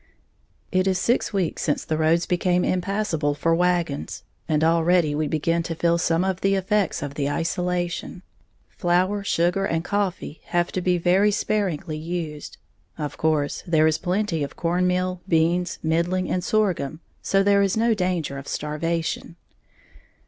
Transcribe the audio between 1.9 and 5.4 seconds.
roads became impassable for wagons, and already we